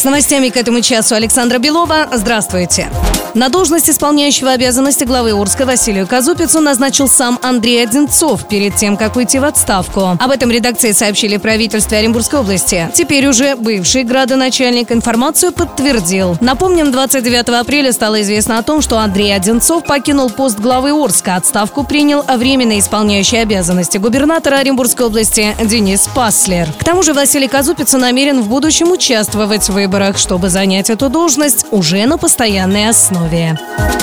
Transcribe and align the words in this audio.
С 0.00 0.04
новостями 0.04 0.48
к 0.48 0.56
этому 0.56 0.80
часу 0.80 1.14
Александра 1.14 1.58
Белова. 1.58 2.08
Здравствуйте. 2.10 2.88
На 3.34 3.48
должность 3.48 3.88
исполняющего 3.88 4.50
обязанности 4.50 5.04
главы 5.04 5.30
Орска 5.30 5.64
Василию 5.64 6.06
Казупицу 6.06 6.60
назначил 6.60 7.06
сам 7.06 7.38
Андрей 7.42 7.82
Одинцов 7.82 8.48
перед 8.48 8.74
тем, 8.74 8.96
как 8.96 9.14
уйти 9.14 9.38
в 9.38 9.44
отставку. 9.44 10.16
Об 10.18 10.30
этом 10.30 10.50
редакции 10.50 10.90
сообщили 10.90 11.36
правительстве 11.36 11.98
Оренбургской 11.98 12.40
области. 12.40 12.90
Теперь 12.92 13.28
уже 13.28 13.54
бывший 13.54 14.02
градоначальник 14.02 14.90
информацию 14.90 15.52
подтвердил. 15.52 16.36
Напомним, 16.40 16.90
29 16.90 17.50
апреля 17.50 17.92
стало 17.92 18.20
известно 18.22 18.58
о 18.58 18.64
том, 18.64 18.82
что 18.82 18.98
Андрей 18.98 19.32
Одинцов 19.32 19.84
покинул 19.84 20.28
пост 20.28 20.58
главы 20.58 20.90
Орска. 20.90 21.36
Отставку 21.36 21.84
принял 21.84 22.22
временно 22.22 22.80
исполняющий 22.80 23.36
обязанности 23.36 23.98
губернатора 23.98 24.56
Оренбургской 24.56 25.06
области 25.06 25.54
Денис 25.62 26.08
Паслер. 26.14 26.66
К 26.72 26.84
тому 26.84 27.04
же 27.04 27.14
Василий 27.14 27.48
Казупица 27.48 27.98
намерен 27.98 28.42
в 28.42 28.48
будущем 28.48 28.90
участвовать 28.90 29.68
в 29.68 29.72
выборах, 29.72 29.89
чтобы 30.16 30.48
занять 30.48 30.90
эту 30.90 31.08
должность 31.08 31.66
уже 31.70 32.06
на 32.06 32.16
постоянной 32.16 32.88
основе. 32.88 33.58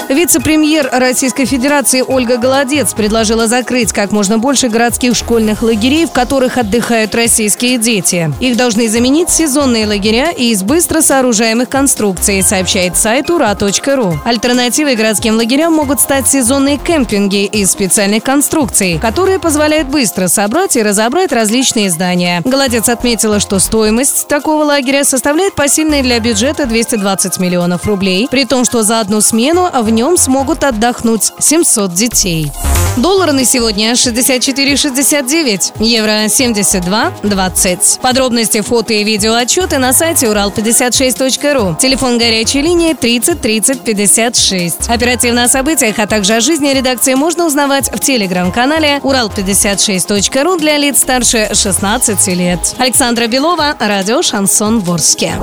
Вице-премьер 0.10 0.90
Российской 0.92 1.46
Федерации 1.46 2.02
Ольга 2.02 2.38
Голодец 2.38 2.94
предложила 2.94 3.48
закрыть 3.48 3.92
как 3.92 4.12
можно 4.12 4.38
больше 4.38 4.70
городских 4.70 5.16
школьных 5.16 5.62
лагерей, 5.62 6.06
в 6.06 6.12
которых 6.12 6.58
отдыхают 6.58 7.14
российские 7.14 7.78
дети. 7.78 8.32
Их 8.40 8.56
должны 8.56 8.88
заменить 8.88 9.30
сезонные 9.30 9.86
лагеря 9.86 10.32
и 10.32 10.52
из 10.52 10.64
быстро 10.64 11.02
сооружаемых 11.02 11.68
конструкций, 11.68 12.42
сообщает 12.42 12.96
сайт 12.96 13.30
ура.ру. 13.30 14.20
Альтернативой 14.24 14.96
городским 14.96 15.36
лагерям 15.36 15.74
могут 15.74 16.00
стать 16.00 16.28
сезонные 16.28 16.78
кемпинги 16.78 17.46
из 17.46 17.72
специальных 17.72 18.24
конструкций, 18.24 19.00
которые 19.00 19.40
позволяют 19.40 19.90
быстро 19.90 20.28
собрать 20.28 20.78
и 20.78 20.84
разобрать 20.84 21.34
различные 21.34 21.90
здания. 21.90 22.42
Голодец 22.46 22.88
отметила, 22.88 23.42
что 23.42 23.60
стоимость 23.60 24.28
такого 24.28 24.64
лагеря 24.64 25.04
составляет 25.04 25.54
посильные 25.78 26.02
для 26.02 26.20
бюджета 26.20 26.66
220 26.66 27.38
миллионов 27.38 27.86
рублей, 27.86 28.28
при 28.32 28.46
том, 28.46 28.66
что 28.66 28.82
за 28.82 29.00
одну 29.00 29.22
смену 29.22 29.70
в 29.72 29.90
нем 29.92 30.18
смогут 30.18 30.64
отдохнуть 30.64 31.34
700 31.38 31.94
детей. 31.94 32.52
Доллары 32.98 33.32
на 33.32 33.46
сегодня 33.46 33.92
64,69, 33.92 35.74
евро 35.80 36.26
72,20. 36.26 38.00
Подробности, 38.02 38.62
фото 38.62 38.94
и 38.94 39.04
видео 39.04 39.36
отчеты 39.36 39.78
на 39.78 39.94
сайте 39.94 40.26
урал56.ру. 40.26 41.78
Телефон 41.80 42.18
горячей 42.18 42.62
линии 42.62 42.94
30 42.94 43.40
30 43.40 43.82
56. 43.82 44.90
Оперативно 44.90 45.44
о 45.44 45.48
событиях, 45.48 46.00
а 46.00 46.08
также 46.08 46.34
о 46.34 46.42
жизни 46.42 46.70
редакции 46.70 47.14
можно 47.14 47.46
узнавать 47.46 47.92
в 47.94 48.00
телеграм-канале 48.00 49.00
урал56.ру 49.04 50.58
для 50.58 50.78
лиц 50.78 51.00
старше 51.00 51.52
16 51.54 52.28
лет. 52.36 52.60
Александра 52.80 53.28
Белова, 53.28 53.76
радио 53.80 54.24
«Шансон 54.24 54.80
Ворске». 54.80 55.36